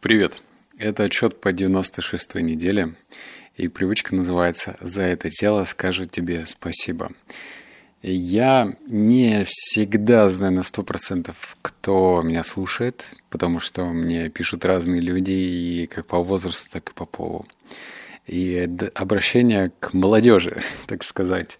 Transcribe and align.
Привет. 0.00 0.42
Это 0.78 1.04
отчет 1.04 1.40
по 1.40 1.52
96-й 1.52 2.42
неделе, 2.42 2.94
и 3.54 3.68
привычка 3.68 4.14
называется 4.14 4.78
«За 4.80 5.02
это 5.02 5.28
тело 5.28 5.64
скажет 5.64 6.10
тебе 6.10 6.46
спасибо». 6.46 7.10
Я 8.02 8.76
не 8.86 9.44
всегда 9.46 10.26
знаю 10.30 10.54
на 10.54 10.62
сто 10.62 10.82
процентов, 10.82 11.58
кто 11.60 12.22
меня 12.22 12.42
слушает, 12.42 13.14
потому 13.28 13.60
что 13.60 13.84
мне 13.84 14.30
пишут 14.30 14.64
разные 14.64 15.02
люди, 15.02 15.32
и 15.32 15.86
как 15.86 16.06
по 16.06 16.22
возрасту, 16.24 16.70
так 16.70 16.88
и 16.88 16.94
по 16.94 17.04
полу. 17.04 17.46
И 18.26 18.66
обращение 18.94 19.70
к 19.80 19.92
молодежи, 19.92 20.62
так 20.86 21.04
сказать. 21.04 21.58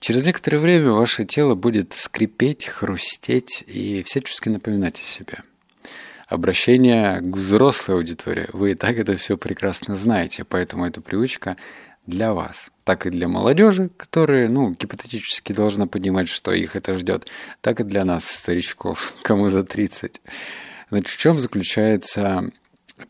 Через 0.00 0.24
некоторое 0.24 0.58
время 0.58 0.92
ваше 0.92 1.26
тело 1.26 1.54
будет 1.54 1.92
скрипеть, 1.92 2.64
хрустеть 2.64 3.62
и 3.66 4.02
всячески 4.02 4.48
напоминать 4.48 4.98
о 4.98 5.04
себе– 5.04 5.42
обращение 6.26 7.20
к 7.20 7.36
взрослой 7.36 7.96
аудитории. 7.96 8.46
Вы 8.52 8.72
и 8.72 8.74
так 8.74 8.98
это 8.98 9.16
все 9.16 9.36
прекрасно 9.36 9.94
знаете, 9.94 10.44
поэтому 10.44 10.86
эта 10.86 11.00
привычка 11.00 11.56
для 12.06 12.34
вас. 12.34 12.70
Так 12.84 13.06
и 13.06 13.10
для 13.10 13.28
молодежи, 13.28 13.90
которая, 13.96 14.48
ну, 14.48 14.70
гипотетически 14.70 15.52
должна 15.52 15.86
понимать, 15.86 16.28
что 16.28 16.52
их 16.52 16.76
это 16.76 16.94
ждет, 16.94 17.28
так 17.60 17.80
и 17.80 17.84
для 17.84 18.04
нас, 18.04 18.28
старичков, 18.28 19.14
кому 19.22 19.48
за 19.48 19.64
30. 19.64 20.20
Значит, 20.90 21.08
в 21.08 21.16
чем 21.16 21.38
заключается 21.38 22.50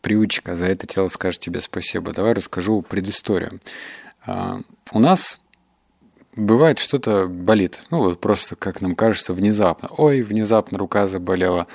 привычка 0.01 0.55
«За 0.55 0.65
это 0.65 0.87
тело 0.87 1.07
скажет 1.07 1.39
тебе 1.39 1.61
спасибо»? 1.61 2.11
Давай 2.11 2.33
расскажу 2.33 2.81
предысторию. 2.81 3.59
А, 4.25 4.61
у 4.91 4.99
нас 4.99 5.43
бывает 6.35 6.79
что-то 6.79 7.27
болит. 7.27 7.83
Ну, 7.91 7.99
вот 7.99 8.19
просто, 8.19 8.55
как 8.55 8.81
нам 8.81 8.95
кажется, 8.95 9.33
внезапно. 9.33 9.89
Ой, 9.97 10.21
внезапно 10.21 10.77
рука 10.77 11.07
заболела 11.07 11.67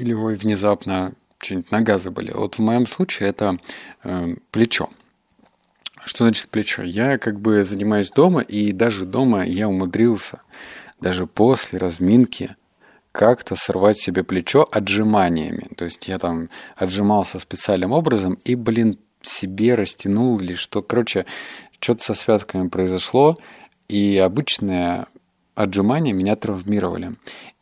или 0.00 0.12
ой, 0.12 0.34
внезапно 0.34 1.12
что-нибудь 1.38 1.70
нога 1.70 1.98
заболела. 1.98 2.40
Вот 2.40 2.56
в 2.56 2.60
моем 2.60 2.86
случае 2.86 3.30
это 3.30 3.58
э, 4.04 4.34
плечо. 4.50 4.90
Что 6.04 6.24
значит 6.24 6.48
плечо? 6.48 6.82
Я 6.82 7.18
как 7.18 7.40
бы 7.40 7.62
занимаюсь 7.64 8.10
дома, 8.10 8.40
и 8.40 8.72
даже 8.72 9.04
дома 9.04 9.44
я 9.44 9.68
умудрился, 9.68 10.40
даже 11.00 11.26
после 11.26 11.78
разминки, 11.78 12.56
как-то 13.12 13.56
сорвать 13.56 13.98
себе 13.98 14.22
плечо 14.22 14.68
отжиманиями. 14.70 15.68
То 15.76 15.84
есть 15.84 16.08
я 16.08 16.18
там 16.18 16.48
отжимался 16.76 17.38
специальным 17.38 17.92
образом 17.92 18.38
и, 18.44 18.54
блин, 18.54 18.98
себе 19.22 19.74
растянул 19.74 20.38
или 20.38 20.54
что. 20.54 20.82
Короче, 20.82 21.26
что-то 21.80 22.04
со 22.04 22.14
связками 22.14 22.68
произошло, 22.68 23.38
и 23.88 24.16
обычное 24.18 25.06
отжимания 25.62 26.12
меня 26.12 26.36
травмировали. 26.36 27.14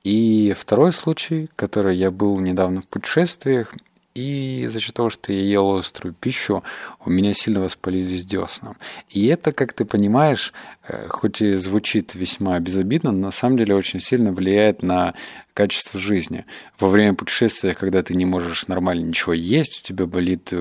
И 0.04 0.54
второй 0.56 0.92
случай, 0.92 1.50
который 1.56 1.96
я 1.96 2.10
был 2.10 2.38
недавно 2.40 2.80
в 2.80 2.86
путешествиях, 2.86 3.74
и 4.14 4.66
за 4.68 4.80
счет 4.80 4.94
того, 4.96 5.10
что 5.10 5.32
я 5.32 5.40
ел 5.40 5.76
острую 5.76 6.12
пищу, 6.12 6.64
у 7.04 7.10
меня 7.10 7.32
сильно 7.34 7.60
воспалились 7.60 8.24
десна. 8.24 8.74
И 9.10 9.26
это, 9.26 9.52
как 9.52 9.74
ты 9.74 9.84
понимаешь, 9.84 10.52
э, 10.88 11.06
хоть 11.08 11.40
и 11.40 11.54
звучит 11.54 12.16
весьма 12.16 12.58
безобидно, 12.58 13.12
но 13.12 13.26
на 13.26 13.30
самом 13.30 13.58
деле 13.58 13.76
очень 13.76 14.00
сильно 14.00 14.32
влияет 14.32 14.82
на 14.82 15.14
качество 15.54 16.00
жизни. 16.00 16.46
Во 16.80 16.88
время 16.88 17.14
путешествия, 17.14 17.74
когда 17.74 18.02
ты 18.02 18.14
не 18.14 18.24
можешь 18.24 18.66
нормально 18.66 19.04
ничего 19.04 19.34
есть, 19.34 19.80
у 19.80 19.86
тебя 19.86 20.06
болит 20.06 20.52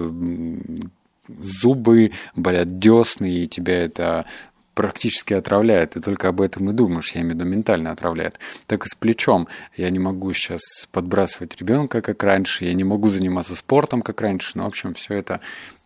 зубы, 1.28 2.12
болят 2.36 2.80
десны, 2.80 3.30
и 3.30 3.48
тебя 3.48 3.84
это 3.86 4.26
практически 4.78 5.34
отравляет, 5.34 5.94
ты 5.94 6.02
только 6.02 6.28
об 6.28 6.40
этом 6.40 6.70
и 6.70 6.74
думаешь, 6.74 7.12
я 7.14 7.22
имею 7.22 7.34
в 7.36 7.40
виду 7.40 7.50
ментально 7.50 7.90
отравляет. 7.90 8.40
Так 8.68 8.86
и 8.86 8.88
с 8.88 8.94
плечом. 8.94 9.48
Я 9.76 9.90
не 9.90 9.98
могу 9.98 10.32
сейчас 10.34 10.62
подбрасывать 10.92 11.60
ребенка, 11.60 12.04
как 12.04 12.22
раньше, 12.22 12.66
я 12.66 12.76
не 12.76 12.84
могу 12.84 13.08
заниматься 13.08 13.56
спортом, 13.56 14.04
как 14.04 14.22
раньше, 14.22 14.52
но, 14.54 14.66
в 14.66 14.68
общем, 14.68 14.94
все 14.94 15.16
это 15.16 15.40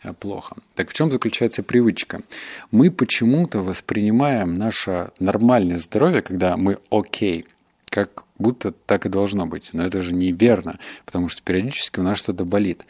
э, 0.04 0.12
плохо. 0.12 0.58
Так 0.76 0.90
в 0.90 0.94
чем 0.94 1.10
заключается 1.10 1.64
привычка? 1.64 2.22
Мы 2.70 2.92
почему-то 2.92 3.62
воспринимаем 3.62 4.56
наше 4.56 5.12
нормальное 5.20 5.80
здоровье, 5.80 6.22
когда 6.22 6.58
мы 6.58 6.78
окей, 6.90 7.46
как 7.90 8.26
будто 8.42 8.72
так 8.72 9.06
и 9.06 9.10
должно 9.10 9.46
быть. 9.46 9.70
Но 9.74 9.86
это 9.86 10.02
же 10.02 10.14
неверно, 10.14 10.80
потому 11.06 11.30
что 11.30 11.42
периодически 11.44 12.00
у 12.00 12.04
нас 12.04 12.18
что-то 12.18 12.46
болит. 12.46 12.86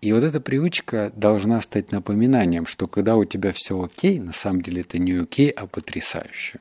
И 0.00 0.12
вот 0.12 0.24
эта 0.24 0.40
привычка 0.40 1.12
должна 1.14 1.60
стать 1.60 1.92
напоминанием, 1.92 2.66
что 2.66 2.88
когда 2.88 3.16
у 3.16 3.24
тебя 3.24 3.52
все 3.52 3.80
окей, 3.80 4.18
на 4.18 4.32
самом 4.32 4.62
деле 4.62 4.80
это 4.80 4.98
не 4.98 5.12
окей, 5.12 5.50
а 5.50 5.66
потрясающе. 5.66 6.58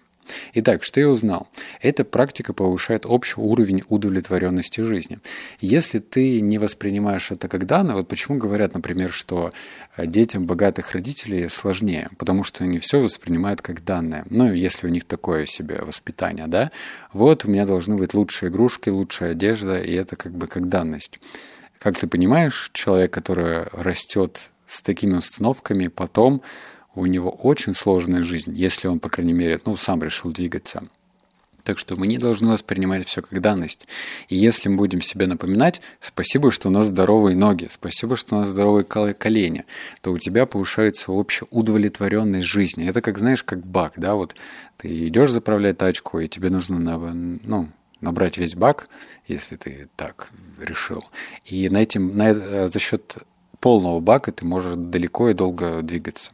Итак, 0.54 0.84
что 0.84 1.00
я 1.00 1.10
узнал? 1.10 1.48
Эта 1.82 2.04
практика 2.04 2.54
повышает 2.54 3.06
общий 3.06 3.40
уровень 3.40 3.82
удовлетворенности 3.90 4.82
жизни. 4.82 5.20
Если 5.60 6.00
ты 6.00 6.42
не 6.42 6.58
воспринимаешь 6.58 7.32
это 7.32 7.48
как 7.48 7.66
данное, 7.66 7.96
вот 7.96 8.08
почему 8.08 8.38
говорят, 8.38 8.74
например, 8.74 9.12
что 9.12 9.54
э, 9.96 10.06
детям 10.06 10.46
богатых 10.46 10.92
родителей 10.92 11.50
сложнее, 11.50 12.10
потому 12.18 12.44
что 12.44 12.64
они 12.64 12.80
все 12.80 13.00
воспринимают 13.00 13.62
как 13.62 13.84
данное. 13.84 14.26
Ну, 14.30 14.54
если 14.54 14.88
у 14.88 14.90
них 14.90 15.06
такое 15.06 15.46
себе 15.46 15.82
воспитание, 15.82 16.48
да, 16.48 16.72
вот 17.14 17.46
у 17.46 17.52
меня 17.52 17.66
должны 17.66 17.96
быть 17.96 18.14
лучшие 18.14 18.50
игрушки, 18.50 18.90
лучшая 18.90 19.32
одежда, 19.32 19.82
и 19.82 19.94
это 19.94 20.16
как 20.16 20.34
бы 20.34 20.48
как 20.48 20.70
данность. 20.70 21.20
Как 21.80 21.98
ты 21.98 22.08
понимаешь, 22.08 22.70
человек, 22.74 23.12
который 23.12 23.64
растет 23.72 24.52
с 24.68 24.82
такими 24.82 25.16
установками, 25.16 25.88
потом 25.88 26.44
у 26.96 27.06
него 27.06 27.30
очень 27.30 27.74
сложная 27.74 28.22
жизнь, 28.22 28.54
если 28.56 28.88
он, 28.88 29.00
по 29.00 29.10
крайней 29.10 29.34
мере, 29.34 29.60
ну, 29.66 29.78
сам 29.78 30.04
решил 30.04 30.32
двигаться. 30.32 30.84
Так 31.64 31.78
что 31.78 31.96
мы 31.96 32.08
не 32.08 32.18
должны 32.18 32.52
воспринимать 32.52 33.08
все 33.08 33.22
как 33.22 33.40
данность. 33.40 33.88
И 34.30 34.36
если 34.36 34.68
мы 34.68 34.78
будем 34.78 35.02
себе 35.02 35.28
напоминать, 35.28 35.80
спасибо, 36.00 36.50
что 36.52 36.70
у 36.70 36.72
нас 36.72 36.88
здоровые 36.88 37.36
ноги, 37.36 37.68
спасибо, 37.70 38.16
что 38.16 38.36
у 38.36 38.40
нас 38.40 38.50
здоровые 38.50 38.84
колени, 38.84 39.66
то 40.02 40.12
у 40.12 40.18
тебя 40.18 40.48
повышается 40.48 41.12
общая 41.12 41.46
удовлетворенность 41.52 42.48
жизни. 42.48 42.90
Это 42.90 43.02
как, 43.02 43.20
знаешь, 43.20 43.44
как 43.44 43.66
бак, 43.66 43.94
да, 43.98 44.16
вот 44.16 44.36
ты 44.78 45.08
идешь 45.08 45.32
заправлять 45.32 45.78
тачку, 45.78 46.20
и 46.20 46.28
тебе 46.28 46.50
нужно, 46.50 46.80
ну, 46.80 47.70
набрать 48.02 48.38
весь 48.38 48.56
бак, 48.56 48.88
если 49.28 49.56
ты 49.56 49.88
так 49.96 50.30
решил. 50.60 51.06
И 51.46 51.70
на 51.70 51.78
этим, 51.78 52.18
на, 52.18 52.30
э, 52.30 52.68
за 52.68 52.80
счет 52.80 53.18
полного 53.60 54.00
бака 54.00 54.32
ты 54.32 54.46
можешь 54.46 54.74
далеко 54.76 55.30
и 55.30 55.36
долго 55.36 55.84
двигаться. 55.84 56.32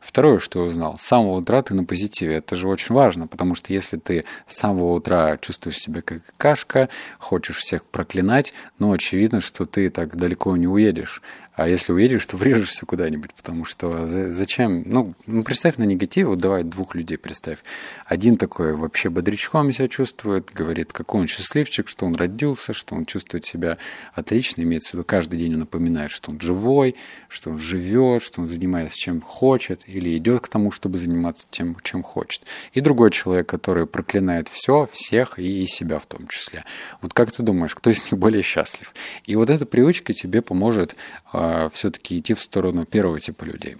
Второе, 0.00 0.38
что 0.38 0.60
я 0.60 0.66
узнал, 0.66 0.98
с 0.98 1.02
самого 1.02 1.38
утра 1.38 1.62
ты 1.62 1.74
на 1.74 1.84
позитиве. 1.84 2.36
Это 2.36 2.56
же 2.56 2.68
очень 2.68 2.94
важно, 2.94 3.26
потому 3.26 3.54
что 3.54 3.72
если 3.72 3.96
ты 3.96 4.24
с 4.46 4.56
самого 4.56 4.94
утра 4.94 5.36
чувствуешь 5.38 5.78
себя 5.78 6.02
как 6.02 6.22
кашка, 6.36 6.88
хочешь 7.18 7.58
всех 7.58 7.84
проклинать, 7.84 8.52
ну, 8.78 8.92
очевидно, 8.92 9.40
что 9.40 9.66
ты 9.66 9.90
так 9.90 10.16
далеко 10.16 10.56
не 10.56 10.66
уедешь. 10.66 11.22
А 11.56 11.66
если 11.66 11.92
уедешь, 11.92 12.26
то 12.26 12.36
врежешься 12.36 12.84
куда-нибудь, 12.84 13.32
потому 13.32 13.64
что 13.64 14.06
зачем? 14.06 14.82
Ну, 14.84 15.14
ну, 15.24 15.42
представь 15.42 15.78
на 15.78 15.84
негатив, 15.84 16.28
вот 16.28 16.38
давай 16.38 16.64
двух 16.64 16.94
людей 16.94 17.16
представь. 17.16 17.58
Один 18.04 18.36
такой 18.36 18.74
вообще 18.74 19.08
бодрячком 19.08 19.72
себя 19.72 19.88
чувствует, 19.88 20.50
говорит, 20.52 20.92
какой 20.92 21.22
он 21.22 21.26
счастливчик, 21.26 21.88
что 21.88 22.04
он 22.04 22.14
родился, 22.14 22.74
что 22.74 22.94
он 22.94 23.06
чувствует 23.06 23.46
себя 23.46 23.78
отлично, 24.12 24.60
имеется 24.60 24.90
в 24.90 24.94
виду, 24.94 25.04
каждый 25.04 25.38
день 25.38 25.54
он 25.54 25.60
напоминает, 25.60 26.10
что 26.10 26.30
он 26.30 26.38
живой, 26.40 26.94
что 27.28 27.50
он 27.50 27.58
живет, 27.58 28.22
что 28.22 28.42
он 28.42 28.48
занимается 28.48 28.98
чем 28.98 29.22
хочет, 29.22 29.80
или 29.86 30.14
идет 30.18 30.42
к 30.42 30.48
тому, 30.48 30.70
чтобы 30.70 30.98
заниматься 30.98 31.46
тем, 31.50 31.78
чем 31.82 32.02
хочет. 32.02 32.42
И 32.74 32.82
другой 32.82 33.10
человек, 33.10 33.48
который 33.48 33.86
проклинает 33.86 34.48
все, 34.48 34.86
всех 34.92 35.38
и 35.38 35.66
себя 35.66 36.00
в 36.00 36.06
том 36.06 36.28
числе. 36.28 36.64
Вот 37.00 37.14
как 37.14 37.32
ты 37.32 37.42
думаешь, 37.42 37.74
кто 37.74 37.88
из 37.88 38.02
них 38.04 38.20
более 38.20 38.42
счастлив? 38.42 38.92
И 39.24 39.36
вот 39.36 39.48
эта 39.48 39.64
привычка 39.64 40.12
тебе 40.12 40.42
поможет 40.42 40.96
а, 41.32 41.45
э, 41.46 41.70
все-таки 41.72 42.18
идти 42.18 42.34
в 42.34 42.40
сторону 42.40 42.84
первого 42.84 43.20
типа 43.20 43.44
людей. 43.44 43.76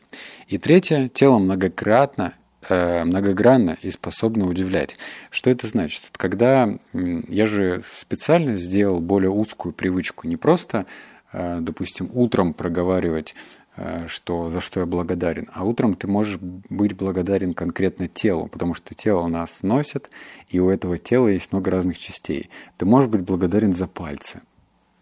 И 0.49 0.59
третье, 0.59 1.09
тело 1.09 1.38
многократно 1.38 2.34
э, 2.69 3.04
многогранно 3.04 3.77
и 3.82 3.91
способно 3.91 4.49
удивлять. 4.49 4.97
Что 5.31 5.50
это 5.50 5.66
значит? 5.66 6.03
Когда 6.12 6.69
я 6.93 7.47
же 7.47 7.82
специально 7.84 8.56
сделал 8.56 9.00
более 9.00 9.31
узкую 9.31 9.72
привычку, 9.72 10.27
не 10.27 10.37
просто, 10.37 10.87
э, 11.32 11.59
допустим, 11.60 12.10
утром 12.13 12.54
проговаривать 12.54 13.34
э, 13.77 14.07
что, 14.09 14.51
за 14.51 14.60
что 14.60 14.80
я 14.80 14.86
благодарен. 14.86 15.48
А 15.53 15.65
утром 15.65 15.95
ты 15.95 16.07
можешь 16.07 16.39
быть 16.39 16.97
благодарен 16.97 17.54
конкретно 17.54 18.09
телу, 18.09 18.48
потому 18.48 18.74
что 18.74 18.95
тело 18.95 19.27
нас 19.28 19.62
носит, 19.62 20.10
и 20.48 20.60
у 20.60 20.71
этого 20.71 20.98
тела 20.98 21.28
есть 21.28 21.53
много 21.53 21.71
разных 21.71 21.98
частей. 21.98 22.51
Ты 22.77 22.86
можешь 22.86 23.09
быть 23.09 23.22
благодарен 23.22 23.72
за 23.72 23.86
пальцы, 23.86 24.41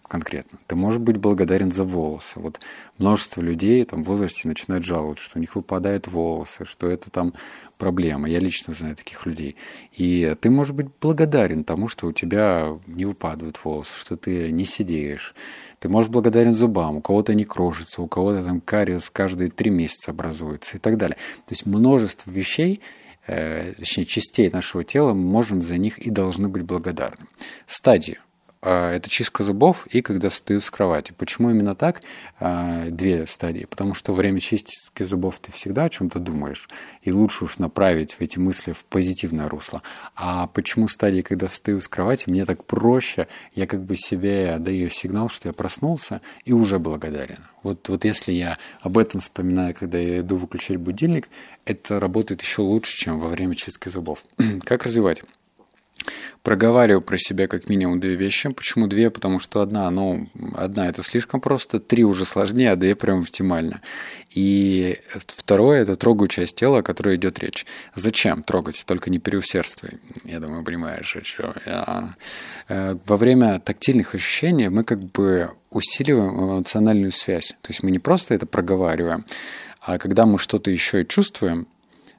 конкретно. 0.09 0.59
Ты 0.67 0.77
можешь 0.77 1.01
быть 1.01 1.17
благодарен 1.17 1.73
за 1.73 1.85
волосы. 1.85 2.41
Вот 2.41 2.61
множество 2.99 3.41
людей 3.41 3.85
там, 3.85 4.03
в 4.03 4.07
возрасте 4.07 4.49
начинают 4.49 4.85
жаловаться, 4.85 5.25
что 5.25 5.39
у 5.39 5.41
них 5.41 5.57
выпадают 5.57 6.07
волосы, 6.09 6.65
что 6.65 6.89
это 6.89 7.11
там 7.11 7.35
проблема. 7.79 8.29
Я 8.29 8.39
лично 8.39 8.75
знаю 8.75 8.97
таких 8.97 9.27
людей. 9.27 9.57
И 9.93 10.35
ты 10.41 10.51
можешь 10.51 10.75
быть 10.75 10.89
благодарен 11.01 11.65
тому, 11.65 11.89
что 11.89 12.07
у 12.07 12.13
тебя 12.13 12.79
не 12.87 13.05
выпадают 13.05 13.59
волосы, 13.63 13.93
что 13.99 14.17
ты 14.17 14.51
не 14.51 14.65
сидеешь. 14.65 15.35
Ты 15.81 15.89
можешь 15.89 16.11
благодарен 16.11 16.55
зубам, 16.55 16.97
у 16.97 17.01
кого-то 17.01 17.35
не 17.35 17.45
крошится, 17.45 18.01
у 18.01 18.07
кого-то 18.07 18.43
там 18.43 18.61
кариес 18.61 19.11
каждые 19.11 19.51
три 19.51 19.71
месяца 19.71 20.13
образуется 20.13 20.77
и 20.77 20.81
так 20.81 20.97
далее. 20.97 21.17
То 21.47 21.53
есть 21.53 21.67
множество 21.67 22.31
вещей, 22.31 22.81
э, 23.27 23.75
точнее 23.77 24.07
частей 24.07 24.51
нашего 24.51 24.85
тела, 24.85 25.13
мы 25.13 25.25
можем 25.25 25.63
за 25.63 25.77
них 25.77 25.99
и 25.99 26.11
должны 26.11 26.49
быть 26.49 26.63
благодарны. 26.63 27.27
Стадии 27.67 28.19
а, 28.19 28.34
это 28.71 29.11
чистка 29.11 29.43
зубов 29.43 29.87
и 29.87 30.01
когда 30.01 30.31
встаю 30.31 30.61
с 30.61 30.71
кровати. 30.71 31.13
Почему 31.17 31.51
именно 31.51 31.75
так? 31.75 32.03
А, 32.41 32.87
две 32.89 33.27
стадии. 33.27 33.65
Потому 33.65 33.95
что 33.95 34.13
во 34.13 34.17
время 34.17 34.41
чистки 34.41 35.03
зубов 35.03 35.39
ты 35.39 35.53
всегда 35.53 35.85
о 35.85 35.91
чем-то 35.91 36.19
думаешь, 36.19 36.69
и 37.03 37.13
лучше 37.13 37.45
уж 37.45 37.59
направить 37.59 38.17
эти 38.19 38.39
мысли 38.39 38.73
в 38.73 38.85
позитивное 38.85 39.49
русло. 39.49 39.83
А 40.15 40.47
почему 40.47 40.89
стадии, 40.89 41.23
когда 41.23 41.47
встаю 41.47 41.81
с 41.81 41.89
кровати, 41.89 42.29
мне 42.29 42.45
так 42.45 42.65
проще, 42.65 43.29
я 43.55 43.67
как 43.67 43.85
бы 43.85 43.97
себе 43.97 44.57
даю 44.59 44.89
сигнал, 44.89 45.29
что 45.29 45.49
я 45.49 45.53
проснулся 45.53 46.21
и 46.45 46.53
уже 46.53 46.79
благодарен. 46.79 47.47
Вот, 47.63 47.89
вот 47.89 48.05
если 48.05 48.33
я 48.33 48.59
об 48.81 48.99
этом 48.99 49.21
вспоминаю, 49.21 49.75
когда 49.75 49.99
я 49.99 50.21
иду 50.21 50.37
выключать 50.37 50.77
будильник, 50.77 51.29
это 51.65 51.99
работает 51.99 52.43
еще 52.43 52.63
лучше, 52.63 52.97
чем 52.97 53.19
во 53.19 53.29
время 53.29 53.55
чистки 53.55 53.89
зубов. 53.89 54.25
как 54.65 54.85
развивать? 54.85 55.23
Проговариваю 56.45 57.01
про 57.01 57.17
себя 57.17 57.49
как 57.49 57.69
минимум 57.71 57.99
две 58.01 58.15
вещи. 58.17 58.51
Почему 58.51 58.87
две? 58.87 59.11
Потому 59.11 59.39
что 59.41 59.63
одна, 59.63 59.91
ну, 59.91 60.29
одна 60.55 60.89
это 60.89 61.03
слишком 61.03 61.41
просто, 61.41 61.81
три 61.81 62.05
уже 62.05 62.27
сложнее, 62.27 62.73
а 62.73 62.77
две 62.77 62.95
прям 62.95 63.23
оптимально. 63.23 63.81
И 64.31 65.01
второе 65.09 65.81
это 65.81 65.97
трогаю 65.97 66.29
часть 66.29 66.57
тела, 66.57 66.79
о 66.79 66.83
которой 66.83 67.17
идет 67.17 67.39
речь. 67.39 67.67
Зачем 67.95 68.43
трогать? 68.43 68.85
Только 68.87 69.11
не 69.11 69.19
переусердствуй. 69.19 69.99
Я 70.25 70.39
думаю, 70.39 70.63
понимаешь, 70.63 71.17
о 71.17 71.23
чем 71.23 71.55
я. 71.65 72.15
Э, 72.69 72.97
во 73.07 73.17
время 73.17 73.59
тактильных 73.59 74.15
ощущений 74.15 74.69
мы 74.69 74.85
как 74.85 75.01
бы 75.01 75.51
усиливаем 75.71 76.35
эмоциональную 76.35 77.13
связь. 77.13 77.49
То 77.63 77.71
есть 77.71 77.83
мы 77.83 77.91
не 77.91 77.99
просто 77.99 78.35
это 78.35 78.45
проговариваем, 78.45 79.25
а 79.81 79.97
когда 79.97 80.27
мы 80.27 80.39
что-то 80.39 80.71
еще 80.71 81.03
и 81.03 81.09
чувствуем, 81.09 81.67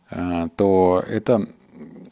э, 0.10 0.48
то 0.56 1.04
это 1.08 1.48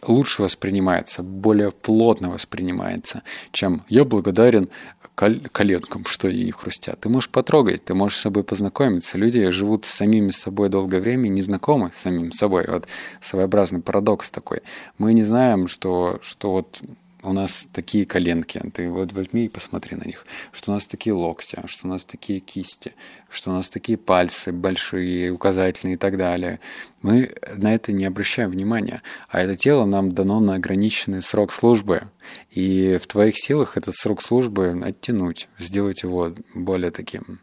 лучше 0.07 0.41
воспринимается, 0.41 1.23
более 1.23 1.71
плотно 1.71 2.29
воспринимается, 2.29 3.23
чем 3.51 3.83
я 3.89 4.05
благодарен 4.05 4.69
коленкам, 5.15 6.05
что 6.05 6.27
они 6.27 6.45
не 6.45 6.51
хрустят. 6.51 6.99
Ты 7.01 7.09
можешь 7.09 7.29
потрогать, 7.29 7.85
ты 7.85 7.93
можешь 7.93 8.17
с 8.17 8.21
собой 8.21 8.43
познакомиться. 8.43 9.17
Люди 9.17 9.49
живут 9.51 9.85
с 9.85 9.89
самими 9.89 10.31
собой 10.31 10.69
долгое 10.69 10.99
время, 10.99 11.27
не 11.27 11.41
знакомы 11.41 11.91
с 11.93 12.01
самим 12.01 12.31
собой. 12.31 12.65
Вот 12.67 12.87
своеобразный 13.21 13.81
парадокс 13.81 14.31
такой. 14.31 14.61
Мы 14.97 15.13
не 15.13 15.23
знаем, 15.23 15.67
что, 15.67 16.19
что 16.21 16.51
вот 16.51 16.81
у 17.23 17.33
нас 17.33 17.67
такие 17.71 18.05
коленки, 18.05 18.61
ты 18.73 18.89
вот 18.89 19.13
возьми 19.13 19.45
и 19.45 19.49
посмотри 19.49 19.95
на 19.95 20.03
них, 20.03 20.25
что 20.51 20.71
у 20.71 20.73
нас 20.75 20.85
такие 20.85 21.13
локти, 21.13 21.57
что 21.65 21.87
у 21.87 21.89
нас 21.89 22.03
такие 22.03 22.39
кисти, 22.39 22.93
что 23.29 23.51
у 23.51 23.53
нас 23.53 23.69
такие 23.69 23.97
пальцы 23.97 24.51
большие, 24.51 25.31
указательные 25.31 25.95
и 25.95 25.97
так 25.97 26.17
далее. 26.17 26.59
Мы 27.01 27.33
на 27.55 27.73
это 27.73 27.91
не 27.91 28.05
обращаем 28.05 28.51
внимания, 28.51 29.01
а 29.29 29.41
это 29.41 29.55
тело 29.55 29.85
нам 29.85 30.11
дано 30.11 30.39
на 30.39 30.55
ограниченный 30.55 31.21
срок 31.21 31.53
службы, 31.53 32.03
и 32.51 32.97
в 33.01 33.07
твоих 33.07 33.35
силах 33.37 33.77
этот 33.77 33.95
срок 33.95 34.21
службы 34.21 34.81
оттянуть, 34.83 35.47
сделать 35.57 36.03
его 36.03 36.33
более 36.53 36.91
таким 36.91 37.39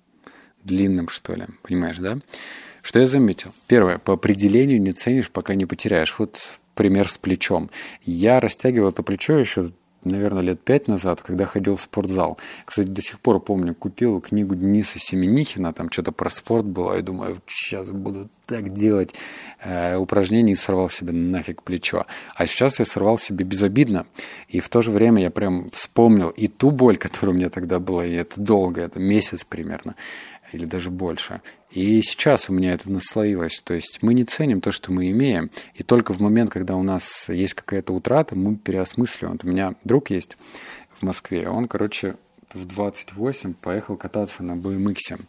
длинным, 0.62 1.08
что 1.08 1.34
ли, 1.34 1.46
понимаешь, 1.62 1.98
да? 1.98 2.18
Что 2.82 3.00
я 3.00 3.06
заметил? 3.06 3.52
Первое, 3.66 3.98
по 3.98 4.14
определению 4.14 4.80
не 4.80 4.92
ценишь, 4.92 5.30
пока 5.30 5.54
не 5.54 5.66
потеряешь. 5.66 6.14
Вот 6.18 6.58
пример 6.80 7.10
с 7.10 7.18
плечом. 7.18 7.68
Я 8.06 8.40
растягивал 8.40 8.88
это 8.88 9.02
плечо 9.02 9.34
еще 9.34 9.70
наверное, 10.02 10.42
лет 10.42 10.62
пять 10.62 10.88
назад, 10.88 11.20
когда 11.20 11.44
ходил 11.44 11.76
в 11.76 11.82
спортзал. 11.82 12.38
Кстати, 12.64 12.88
до 12.88 13.02
сих 13.02 13.20
пор 13.20 13.38
помню, 13.38 13.74
купил 13.74 14.18
книгу 14.22 14.54
Дениса 14.54 14.98
Семенихина, 14.98 15.74
там 15.74 15.90
что-то 15.90 16.10
про 16.12 16.30
спорт 16.30 16.64
было, 16.64 16.98
и 16.98 17.02
думаю, 17.02 17.42
сейчас 17.46 17.90
буду 17.90 18.30
так 18.46 18.72
делать 18.72 19.14
э, 19.62 19.96
упражнения 19.96 20.52
и 20.52 20.56
сорвал 20.56 20.88
себе 20.88 21.12
нафиг 21.12 21.62
плечо. 21.62 22.06
А 22.34 22.46
сейчас 22.46 22.78
я 22.78 22.86
сорвал 22.86 23.18
себе 23.18 23.44
безобидно, 23.44 24.06
и 24.48 24.60
в 24.60 24.70
то 24.70 24.80
же 24.80 24.90
время 24.90 25.20
я 25.20 25.30
прям 25.30 25.68
вспомнил 25.68 26.30
и 26.30 26.48
ту 26.48 26.70
боль, 26.70 26.96
которая 26.96 27.34
у 27.34 27.38
меня 27.38 27.50
тогда 27.50 27.78
была, 27.78 28.06
и 28.06 28.14
это 28.14 28.40
долго, 28.40 28.80
это 28.80 28.98
месяц 28.98 29.44
примерно, 29.44 29.96
или 30.52 30.64
даже 30.64 30.90
больше. 30.90 31.40
И 31.70 32.00
сейчас 32.02 32.50
у 32.50 32.52
меня 32.52 32.72
это 32.72 32.90
наслоилось. 32.90 33.60
То 33.62 33.74
есть 33.74 33.98
мы 34.02 34.14
не 34.14 34.24
ценим 34.24 34.60
то, 34.60 34.72
что 34.72 34.92
мы 34.92 35.10
имеем. 35.10 35.50
И 35.74 35.82
только 35.82 36.12
в 36.12 36.20
момент, 36.20 36.50
когда 36.50 36.76
у 36.76 36.82
нас 36.82 37.28
есть 37.28 37.54
какая-то 37.54 37.92
утрата, 37.92 38.34
мы 38.34 38.56
переосмысливаем. 38.56 39.36
Вот 39.36 39.44
у 39.44 39.48
меня 39.48 39.74
друг 39.84 40.10
есть 40.10 40.36
в 40.92 41.02
Москве. 41.02 41.48
Он, 41.48 41.68
короче, 41.68 42.16
в 42.52 42.64
28 42.64 43.54
поехал 43.54 43.96
кататься 43.96 44.42
на 44.42 44.52
BMX. 44.52 45.20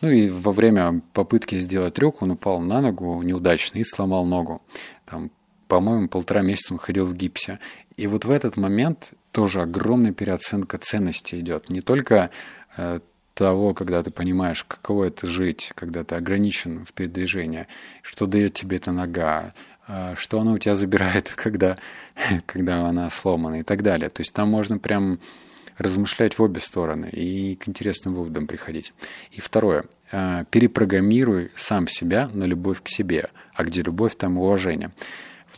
Ну 0.00 0.10
и 0.10 0.28
во 0.28 0.52
время 0.52 1.00
попытки 1.12 1.56
сделать 1.56 1.94
трюк 1.94 2.22
он 2.22 2.32
упал 2.32 2.60
на 2.60 2.80
ногу 2.80 3.22
неудачно 3.22 3.78
и 3.78 3.84
сломал 3.84 4.24
ногу. 4.26 4.62
Там, 5.04 5.30
по-моему, 5.68 6.08
полтора 6.08 6.42
месяца 6.42 6.74
он 6.74 6.78
ходил 6.78 7.06
в 7.06 7.14
гипсе. 7.14 7.60
И 7.96 8.06
вот 8.06 8.24
в 8.24 8.30
этот 8.30 8.56
момент 8.56 9.14
тоже 9.32 9.62
огромная 9.62 10.12
переоценка 10.12 10.78
ценности 10.78 11.36
идет. 11.36 11.70
Не 11.70 11.80
только 11.80 12.30
э, 12.76 13.00
того, 13.36 13.74
когда 13.74 14.02
ты 14.02 14.10
понимаешь, 14.10 14.64
каково 14.64 15.04
это 15.04 15.26
жить, 15.26 15.72
когда 15.74 16.04
ты 16.04 16.14
ограничен 16.14 16.86
в 16.86 16.94
передвижении, 16.94 17.66
что 18.00 18.26
дает 18.26 18.54
тебе 18.54 18.78
эта 18.78 18.92
нога, 18.92 19.52
а, 19.86 20.16
что 20.16 20.40
она 20.40 20.52
у 20.52 20.58
тебя 20.58 20.74
забирает, 20.74 21.32
когда, 21.36 21.76
когда 22.46 22.86
она 22.86 23.10
сломана 23.10 23.60
и 23.60 23.62
так 23.62 23.82
далее. 23.82 24.08
То 24.08 24.22
есть 24.22 24.32
там 24.32 24.48
можно 24.48 24.78
прям 24.78 25.20
размышлять 25.76 26.38
в 26.38 26.42
обе 26.42 26.60
стороны 26.60 27.10
и 27.10 27.56
к 27.56 27.68
интересным 27.68 28.14
выводам 28.14 28.46
приходить. 28.46 28.94
И 29.30 29.42
второе. 29.42 29.84
А, 30.10 30.44
перепрограммируй 30.44 31.50
сам 31.54 31.88
себя 31.88 32.30
на 32.32 32.44
любовь 32.44 32.82
к 32.82 32.88
себе. 32.88 33.28
А 33.54 33.64
где 33.64 33.82
любовь, 33.82 34.16
там 34.16 34.38
уважение. 34.38 34.92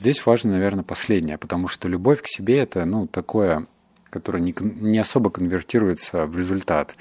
Здесь 0.01 0.27
важно, 0.27 0.51
наверное, 0.51 0.83
последнее, 0.83 1.39
потому 1.39 1.69
что 1.69 1.87
любовь 1.87 2.23
к 2.23 2.27
себе– 2.27 2.59
это 2.59 2.85
ну, 2.85 3.07
такое, 3.07 3.67
которое 4.11 4.41
не, 4.41 4.55
не 4.61 4.99
особо 4.99 5.31
конвертируется 5.31 6.27
в 6.27 6.39
результат. 6.39 6.97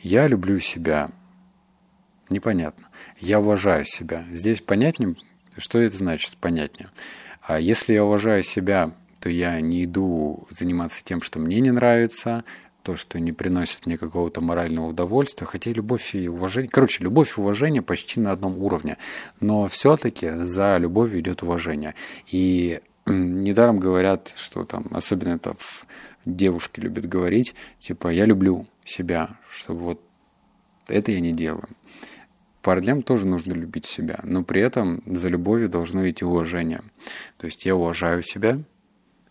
Я 0.00 0.26
люблю 0.26 0.58
себя. 0.58 1.10
Непонятно. 2.28 2.88
Я 3.18 3.40
уважаю 3.40 3.84
себя. 3.84 4.24
Здесь 4.32 4.60
понятнее, 4.60 5.16
что 5.56 5.78
это 5.78 5.96
значит, 5.96 6.36
понятнее. 6.36 6.90
А 7.42 7.58
если 7.58 7.92
я 7.92 8.04
уважаю 8.04 8.42
себя, 8.42 8.94
то 9.20 9.28
я 9.28 9.60
не 9.60 9.84
иду 9.84 10.46
заниматься 10.50 11.04
тем, 11.04 11.22
что 11.22 11.38
мне 11.38 11.60
не 11.60 11.70
нравится, 11.70 12.44
то, 12.82 12.96
что 12.96 13.20
не 13.20 13.32
приносит 13.32 13.86
мне 13.86 13.96
какого-то 13.96 14.40
морального 14.40 14.88
удовольствия, 14.88 15.46
хотя 15.46 15.70
любовь 15.70 16.14
и 16.14 16.28
уважение, 16.28 16.70
короче, 16.70 17.04
любовь 17.04 17.38
и 17.38 17.40
уважение 17.40 17.82
почти 17.82 18.20
на 18.20 18.32
одном 18.32 18.58
уровне, 18.58 18.98
но 19.40 19.68
все-таки 19.68 20.30
за 20.30 20.76
любовью 20.78 21.20
идет 21.20 21.42
уважение. 21.42 21.94
И 22.26 22.80
недаром 23.06 23.78
говорят, 23.78 24.32
что 24.36 24.64
там, 24.64 24.86
особенно 24.90 25.34
это 25.34 25.56
девушки 26.24 26.80
любят 26.80 27.06
говорить, 27.06 27.54
типа, 27.80 28.08
я 28.08 28.24
люблю 28.24 28.66
себя, 28.84 29.38
чтобы 29.50 29.80
вот 29.80 30.00
это 30.86 31.12
я 31.12 31.20
не 31.20 31.32
делаю. 31.32 31.68
Парням 32.62 33.02
тоже 33.02 33.26
нужно 33.26 33.54
любить 33.54 33.86
себя, 33.86 34.20
но 34.22 34.44
при 34.44 34.60
этом 34.60 35.02
за 35.06 35.28
любовью 35.28 35.68
должно 35.68 36.08
идти 36.08 36.24
уважение. 36.24 36.82
То 37.36 37.46
есть 37.46 37.64
я 37.66 37.74
уважаю 37.74 38.22
себя, 38.22 38.60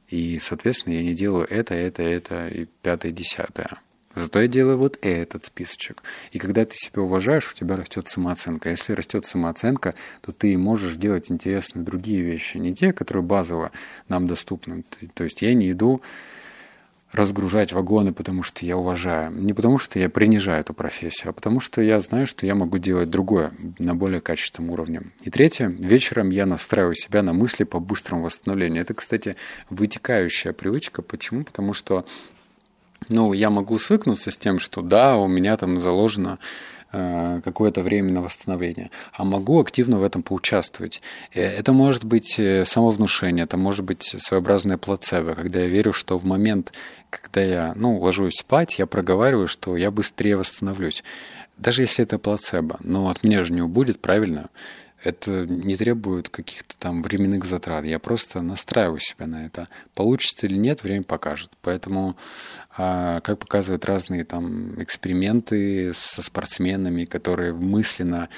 и, 0.10 0.38
соответственно, 0.39 0.95
я 0.95 1.03
не 1.03 1.13
делаю 1.13 1.48
это, 1.50 1.74
это, 1.74 2.03
это 2.03 2.50
и 2.50 2.65
пятое, 2.81 3.13
десятое. 3.13 3.79
Зато 4.13 4.41
я 4.41 4.48
делаю 4.48 4.77
вот 4.77 4.98
этот 5.01 5.45
списочек. 5.45 6.03
И 6.33 6.39
когда 6.39 6.65
ты 6.65 6.75
себя 6.75 7.01
уважаешь, 7.01 7.50
у 7.50 7.55
тебя 7.55 7.77
растет 7.77 8.10
самооценка. 8.10 8.69
Если 8.69 8.91
растет 8.91 9.25
самооценка, 9.25 9.95
то 10.19 10.33
ты 10.33 10.57
можешь 10.57 10.95
делать 10.95 11.31
интересные 11.31 11.86
другие 11.86 12.21
вещи, 12.21 12.57
не 12.57 12.75
те, 12.75 12.91
которые 12.91 13.24
базово 13.24 13.71
нам 14.10 14.27
доступны. 14.27 14.83
То 15.13 15.24
есть 15.24 15.41
я 15.41 15.53
не 15.53 15.71
иду 15.71 16.01
разгружать 17.12 17.74
вагоны, 17.74 18.13
потому 18.13 18.44
что 18.44 18.65
я 18.65 18.77
уважаю. 18.77 19.32
Не 19.32 19.53
потому 19.53 19.77
что 19.77 20.00
я 20.00 20.10
принижаю 20.10 20.62
эту 20.62 20.74
профессию, 20.74 21.30
а 21.30 21.34
потому 21.34 21.60
что 21.60 21.82
я 21.82 22.00
знаю, 22.00 22.25
что 22.25 22.46
я 22.46 22.56
могу 22.56 22.77
делать 22.77 23.10
другое 23.10 23.51
на 23.80 23.96
более 23.96 24.22
качественном 24.22 24.72
уровне. 24.72 25.03
И 25.24 25.30
третье, 25.30 25.68
вечером 25.68 26.30
я 26.30 26.46
настраиваю 26.46 26.96
себя 26.96 27.22
на 27.22 27.34
мысли 27.34 27.63
по 27.63 27.80
быстрому 27.80 28.24
восстановлению. 28.24 28.82
Это, 28.82 28.94
кстати, 28.94 29.36
вытекающая 29.70 30.53
привычка. 30.53 31.01
Почему? 31.01 31.44
Потому 31.44 31.74
что 31.74 32.06
ну, 33.10 33.34
я 33.34 33.50
могу 33.50 33.77
свыкнуться 33.77 34.32
с 34.32 34.38
тем, 34.38 34.60
что 34.60 34.82
да, 34.82 35.18
у 35.18 35.27
меня 35.27 35.58
там 35.58 35.80
заложено 35.80 36.39
какое-то 36.91 37.83
время 37.83 38.12
на 38.12 38.21
восстановление, 38.21 38.91
а 39.13 39.24
могу 39.24 39.62
активно 39.62 40.00
в 40.00 40.03
этом 40.03 40.24
поучаствовать. 40.24 41.01
Э, 41.33 41.41
это 41.41 41.74
может 41.74 42.03
быть 42.03 42.38
э, 42.38 42.65
самовнушение, 42.65 43.45
это 43.45 43.57
может 43.57 43.86
быть 43.86 44.15
своеобразное 44.17 44.77
плацебо, 44.77 45.36
когда 45.36 45.62
я 45.62 45.67
верю, 45.67 45.93
что 45.93 46.17
в 46.17 46.25
момент, 46.25 46.74
когда 47.10 47.41
я 47.41 47.74
ну, 47.75 47.98
ложусь 47.98 48.39
спать, 48.39 48.79
я 48.79 48.86
проговариваю, 48.86 49.48
что 49.48 49.77
я 49.77 49.91
быстрее 49.91 50.38
восстановлюсь. 50.38 51.03
Даже 51.57 51.83
если 51.83 52.03
это 52.03 52.17
плацебо, 52.17 52.77
но 52.81 53.10
от 53.10 53.24
меня 53.24 53.43
же 53.43 53.53
не 53.53 53.62
убудет, 53.62 54.00
правильно? 54.01 54.50
Это 55.03 55.48
не 55.48 55.75
требует 55.75 56.29
каких-то 56.29 56.77
там 56.77 57.01
временных 57.01 57.46
затрат. 57.46 57.86
Я 57.86 57.98
просто 57.98 58.41
настраиваю 58.41 59.00
себя 59.00 59.25
на 59.25 59.46
это. 59.46 59.67
Получится 59.96 60.46
или 60.46 60.55
нет, 60.55 60.84
время 60.84 61.03
покажет. 61.03 61.51
Поэтому, 61.62 62.15
а, 62.77 63.20
как 63.22 63.39
показывают 63.39 63.86
разные 63.86 64.24
там 64.25 64.81
эксперименты 64.81 65.91
со 65.93 66.22
спортсменами, 66.22 67.05
которые 67.05 67.53
мысленно 67.53 68.29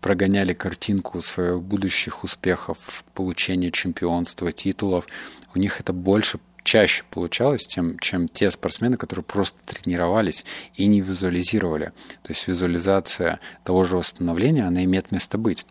прогоняли 0.00 0.54
картинку 0.54 1.22
своих 1.22 1.62
будущих 1.62 2.24
успехов, 2.24 3.04
получения 3.14 3.70
чемпионства, 3.70 4.52
титулов, 4.52 5.06
у 5.54 5.58
них 5.58 5.80
это 5.80 5.92
больше 5.92 6.38
чаще 6.68 7.04
получалось, 7.10 7.66
тем, 7.66 7.98
чем 7.98 8.28
те 8.28 8.50
спортсмены, 8.50 8.96
которые 8.96 9.24
просто 9.24 9.58
тренировались 9.64 10.44
и 10.74 10.86
не 10.86 11.00
визуализировали. 11.00 11.92
То 12.22 12.30
есть 12.30 12.46
визуализация 12.46 13.40
того 13.64 13.84
же 13.84 13.96
восстановления, 13.96 14.64
она 14.64 14.84
имеет 14.84 15.10
место 15.10 15.38
быть. 15.38 15.64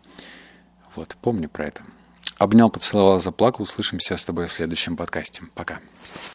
Вот, 0.96 1.16
помни 1.20 1.46
про 1.46 1.66
это. 1.66 1.82
Обнял, 2.38 2.70
поцеловал, 2.70 3.20
заплакал. 3.20 3.64
Услышимся 3.64 4.16
с 4.16 4.24
тобой 4.24 4.46
в 4.46 4.52
следующем 4.52 4.96
подкасте. 4.96 5.42
Пока. 5.54 5.80